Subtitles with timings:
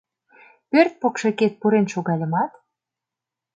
[0.69, 2.51] Пӧрт покшекет пурен шогальымат